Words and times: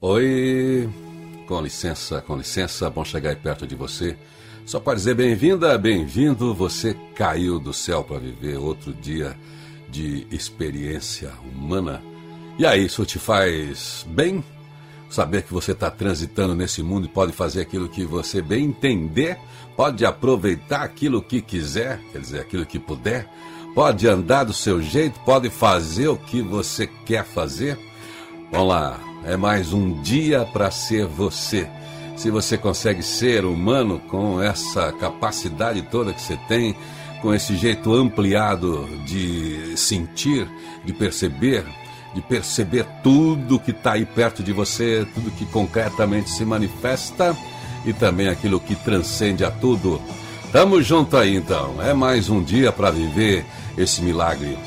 Oi, 0.00 0.88
com 1.48 1.60
licença, 1.60 2.20
com 2.20 2.36
licença, 2.36 2.88
bom 2.88 3.04
chegar 3.04 3.30
aí 3.30 3.36
perto 3.36 3.66
de 3.66 3.74
você. 3.74 4.16
Só 4.64 4.78
para 4.78 4.94
dizer 4.94 5.16
bem-vinda, 5.16 5.76
bem-vindo. 5.76 6.54
Você 6.54 6.96
caiu 7.16 7.58
do 7.58 7.74
céu 7.74 8.04
para 8.04 8.20
viver 8.20 8.58
outro 8.58 8.94
dia 8.94 9.36
de 9.88 10.24
experiência 10.30 11.32
humana. 11.42 12.00
E 12.56 12.64
aí, 12.64 12.84
isso 12.84 13.04
te 13.04 13.18
faz 13.18 14.06
bem? 14.08 14.44
Saber 15.10 15.42
que 15.42 15.52
você 15.52 15.72
está 15.72 15.90
transitando 15.90 16.54
nesse 16.54 16.80
mundo 16.80 17.06
e 17.06 17.10
pode 17.10 17.32
fazer 17.32 17.62
aquilo 17.62 17.88
que 17.88 18.04
você 18.04 18.40
bem 18.40 18.66
entender, 18.66 19.36
pode 19.76 20.06
aproveitar 20.06 20.82
aquilo 20.82 21.20
que 21.20 21.42
quiser, 21.42 22.00
quer 22.12 22.20
dizer, 22.20 22.40
aquilo 22.40 22.64
que 22.64 22.78
puder, 22.78 23.28
pode 23.74 24.06
andar 24.06 24.44
do 24.44 24.54
seu 24.54 24.80
jeito, 24.80 25.18
pode 25.24 25.50
fazer 25.50 26.06
o 26.06 26.16
que 26.16 26.40
você 26.40 26.86
quer 26.86 27.24
fazer. 27.24 27.76
Vamos 28.52 28.68
lá, 28.68 29.07
é 29.24 29.36
mais 29.36 29.72
um 29.72 30.00
dia 30.02 30.44
para 30.44 30.70
ser 30.70 31.06
você. 31.06 31.68
Se 32.16 32.30
você 32.30 32.58
consegue 32.58 33.02
ser 33.02 33.44
humano 33.44 34.00
com 34.08 34.42
essa 34.42 34.92
capacidade 34.92 35.82
toda 35.82 36.12
que 36.12 36.20
você 36.20 36.36
tem, 36.48 36.74
com 37.20 37.34
esse 37.34 37.56
jeito 37.56 37.92
ampliado 37.94 38.88
de 39.04 39.76
sentir, 39.76 40.48
de 40.84 40.92
perceber, 40.92 41.64
de 42.14 42.22
perceber 42.22 42.86
tudo 43.02 43.60
que 43.60 43.70
está 43.70 43.92
aí 43.92 44.04
perto 44.04 44.42
de 44.42 44.52
você, 44.52 45.06
tudo 45.14 45.30
que 45.30 45.46
concretamente 45.46 46.30
se 46.30 46.44
manifesta 46.44 47.36
e 47.84 47.92
também 47.92 48.28
aquilo 48.28 48.60
que 48.60 48.74
transcende 48.74 49.44
a 49.44 49.50
tudo. 49.50 50.00
Tamo 50.52 50.82
junto 50.82 51.16
aí 51.16 51.36
então. 51.36 51.80
É 51.82 51.92
mais 51.92 52.28
um 52.28 52.42
dia 52.42 52.72
para 52.72 52.90
viver 52.90 53.44
esse 53.76 54.02
milagre. 54.02 54.58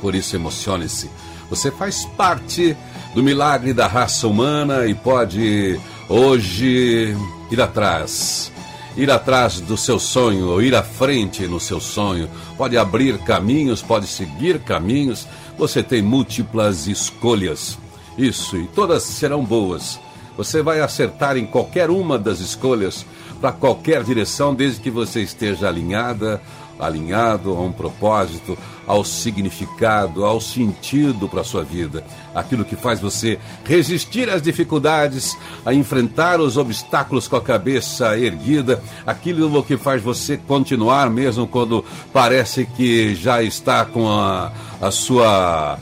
Por 0.00 0.14
isso 0.14 0.36
emocione-se. 0.36 1.10
Você 1.48 1.70
faz 1.70 2.04
parte 2.16 2.76
do 3.14 3.22
milagre 3.22 3.72
da 3.72 3.86
raça 3.86 4.26
humana 4.26 4.86
e 4.86 4.94
pode 4.94 5.78
hoje 6.08 7.16
ir 7.50 7.60
atrás. 7.60 8.50
Ir 8.96 9.10
atrás 9.10 9.60
do 9.60 9.76
seu 9.76 9.98
sonho, 9.98 10.48
ou 10.48 10.62
ir 10.62 10.74
à 10.74 10.82
frente 10.82 11.46
no 11.46 11.58
seu 11.58 11.80
sonho. 11.80 12.28
Pode 12.56 12.76
abrir 12.76 13.18
caminhos, 13.18 13.80
pode 13.80 14.06
seguir 14.06 14.60
caminhos. 14.60 15.26
Você 15.56 15.82
tem 15.82 16.02
múltiplas 16.02 16.86
escolhas. 16.86 17.78
Isso, 18.18 18.56
e 18.56 18.66
todas 18.66 19.02
serão 19.02 19.44
boas. 19.44 19.98
Você 20.36 20.62
vai 20.62 20.80
acertar 20.80 21.36
em 21.36 21.46
qualquer 21.46 21.90
uma 21.90 22.18
das 22.18 22.40
escolhas, 22.40 23.06
para 23.40 23.52
qualquer 23.52 24.02
direção, 24.04 24.54
desde 24.54 24.80
que 24.80 24.90
você 24.90 25.22
esteja 25.22 25.68
alinhada, 25.68 26.40
alinhado 26.82 27.50
a 27.50 27.60
um 27.60 27.72
propósito, 27.72 28.58
ao 28.86 29.04
significado, 29.04 30.24
ao 30.24 30.40
sentido 30.40 31.28
para 31.28 31.42
a 31.42 31.44
sua 31.44 31.62
vida. 31.62 32.04
Aquilo 32.34 32.64
que 32.64 32.76
faz 32.76 33.00
você 33.00 33.38
resistir 33.64 34.28
às 34.28 34.42
dificuldades, 34.42 35.36
a 35.64 35.72
enfrentar 35.72 36.40
os 36.40 36.56
obstáculos 36.56 37.28
com 37.28 37.36
a 37.36 37.40
cabeça 37.40 38.18
erguida, 38.18 38.82
aquilo 39.06 39.62
que 39.62 39.76
faz 39.76 40.02
você 40.02 40.36
continuar 40.36 41.08
mesmo 41.08 41.46
quando 41.46 41.84
parece 42.12 42.66
que 42.66 43.14
já 43.14 43.42
está 43.42 43.84
com 43.84 44.08
a, 44.08 44.52
a 44.80 44.90
sua. 44.90 45.78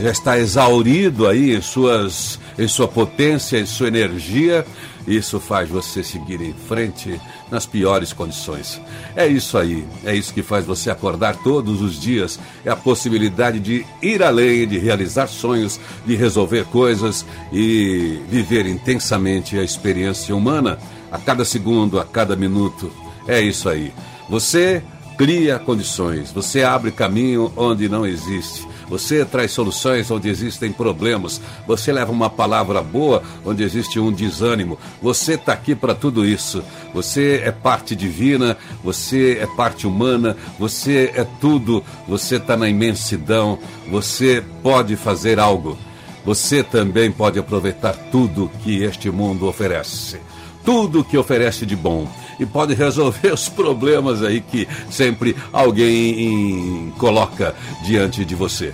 Já 0.00 0.10
está 0.10 0.38
exaurido 0.38 1.26
aí 1.26 1.60
suas, 1.60 2.38
em 2.58 2.68
sua 2.68 2.88
potência, 2.88 3.58
em 3.58 3.66
sua 3.66 3.88
energia 3.88 4.64
isso 5.06 5.38
faz 5.38 5.68
você 5.68 6.02
seguir 6.02 6.40
em 6.40 6.54
frente 6.54 7.20
nas 7.50 7.66
piores 7.66 8.12
condições. 8.12 8.80
É 9.14 9.26
isso 9.26 9.58
aí, 9.58 9.86
é 10.02 10.14
isso 10.14 10.32
que 10.32 10.42
faz 10.42 10.64
você 10.64 10.90
acordar 10.90 11.36
todos 11.36 11.82
os 11.82 12.00
dias. 12.00 12.38
É 12.64 12.70
a 12.70 12.76
possibilidade 12.76 13.60
de 13.60 13.84
ir 14.00 14.22
além, 14.22 14.66
de 14.66 14.78
realizar 14.78 15.26
sonhos, 15.26 15.78
de 16.06 16.16
resolver 16.16 16.64
coisas 16.66 17.24
e 17.52 18.18
viver 18.30 18.66
intensamente 18.66 19.58
a 19.58 19.62
experiência 19.62 20.34
humana 20.34 20.78
a 21.12 21.18
cada 21.18 21.44
segundo, 21.44 22.00
a 22.00 22.04
cada 22.04 22.34
minuto. 22.34 22.90
É 23.28 23.40
isso 23.40 23.68
aí. 23.68 23.92
Você 24.28 24.82
cria 25.18 25.58
condições, 25.58 26.32
você 26.32 26.62
abre 26.62 26.90
caminho 26.90 27.52
onde 27.56 27.90
não 27.90 28.06
existe. 28.06 28.66
Você 28.88 29.24
traz 29.24 29.52
soluções 29.52 30.10
onde 30.10 30.28
existem 30.28 30.72
problemas. 30.72 31.40
Você 31.66 31.92
leva 31.92 32.12
uma 32.12 32.30
palavra 32.30 32.82
boa 32.82 33.22
onde 33.44 33.62
existe 33.62 33.98
um 33.98 34.12
desânimo. 34.12 34.78
Você 35.02 35.34
está 35.34 35.52
aqui 35.52 35.74
para 35.74 35.94
tudo 35.94 36.24
isso. 36.24 36.62
Você 36.92 37.42
é 37.44 37.50
parte 37.50 37.96
divina, 37.96 38.56
você 38.82 39.38
é 39.40 39.46
parte 39.46 39.86
humana, 39.86 40.36
você 40.58 41.12
é 41.14 41.26
tudo. 41.40 41.82
Você 42.08 42.36
está 42.36 42.56
na 42.56 42.68
imensidão. 42.68 43.58
Você 43.90 44.42
pode 44.62 44.96
fazer 44.96 45.38
algo. 45.38 45.78
Você 46.24 46.62
também 46.62 47.10
pode 47.12 47.38
aproveitar 47.38 47.92
tudo 48.10 48.50
que 48.62 48.82
este 48.82 49.10
mundo 49.10 49.46
oferece. 49.46 50.18
Tudo 50.64 51.04
que 51.04 51.18
oferece 51.18 51.66
de 51.66 51.76
bom 51.76 52.08
e 52.38 52.46
pode 52.46 52.74
resolver 52.74 53.30
os 53.34 53.48
problemas 53.48 54.22
aí 54.22 54.40
que 54.40 54.68
sempre 54.90 55.36
alguém 55.52 56.92
coloca 56.98 57.54
diante 57.84 58.24
de 58.24 58.34
você. 58.34 58.72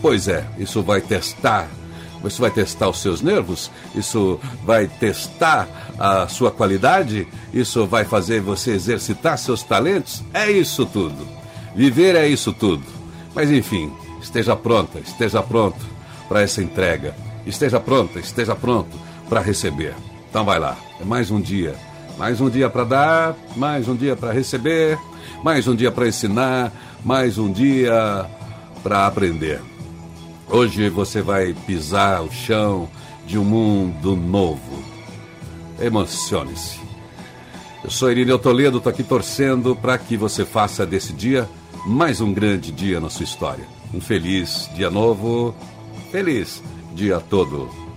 Pois 0.00 0.28
é, 0.28 0.44
isso 0.58 0.82
vai 0.82 1.00
testar 1.00 1.68
isso 2.24 2.40
vai 2.40 2.50
testar 2.50 2.88
os 2.88 3.00
seus 3.00 3.22
nervos, 3.22 3.70
isso 3.94 4.40
vai 4.64 4.86
testar 4.88 5.68
a 5.98 6.26
sua 6.26 6.50
qualidade, 6.50 7.28
isso 7.52 7.86
vai 7.86 8.04
fazer 8.04 8.40
você 8.40 8.72
exercitar 8.72 9.38
seus 9.38 9.62
talentos. 9.62 10.22
É 10.34 10.50
isso 10.50 10.84
tudo. 10.84 11.26
Viver 11.74 12.16
é 12.16 12.26
isso 12.26 12.52
tudo. 12.52 12.84
Mas 13.34 13.50
enfim, 13.50 13.92
esteja 14.20 14.56
pronta, 14.56 14.98
esteja 14.98 15.42
pronto 15.42 15.78
para 16.28 16.42
essa 16.42 16.62
entrega. 16.62 17.14
Esteja 17.46 17.78
pronta, 17.78 18.18
esteja 18.18 18.54
pronto 18.54 18.98
para 19.28 19.40
receber. 19.40 19.94
Então 20.28 20.44
vai 20.44 20.58
lá, 20.58 20.76
é 21.00 21.04
mais 21.04 21.30
um 21.30 21.40
dia 21.40 21.74
mais 22.18 22.40
um 22.40 22.50
dia 22.50 22.68
para 22.68 22.84
dar, 22.84 23.36
mais 23.56 23.86
um 23.88 23.94
dia 23.94 24.16
para 24.16 24.32
receber, 24.32 24.98
mais 25.42 25.68
um 25.68 25.74
dia 25.74 25.92
para 25.92 26.08
ensinar, 26.08 26.72
mais 27.04 27.38
um 27.38 27.50
dia 27.50 28.26
para 28.82 29.06
aprender. 29.06 29.60
Hoje 30.48 30.88
você 30.88 31.22
vai 31.22 31.54
pisar 31.66 32.22
o 32.22 32.32
chão 32.32 32.88
de 33.24 33.38
um 33.38 33.44
mundo 33.44 34.16
novo. 34.16 34.82
Emocione-se. 35.80 36.80
Eu 37.84 37.90
sou 37.90 38.10
Irineu 38.10 38.38
Toledo, 38.38 38.78
estou 38.78 38.90
aqui 38.90 39.04
torcendo 39.04 39.76
para 39.76 39.96
que 39.96 40.16
você 40.16 40.44
faça 40.44 40.84
desse 40.84 41.12
dia 41.12 41.48
mais 41.86 42.20
um 42.20 42.32
grande 42.32 42.72
dia 42.72 42.98
na 42.98 43.08
sua 43.08 43.24
história. 43.24 43.64
Um 43.94 44.00
feliz 44.00 44.68
dia 44.74 44.90
novo, 44.90 45.54
feliz 46.10 46.60
dia 46.94 47.20
todo. 47.20 47.87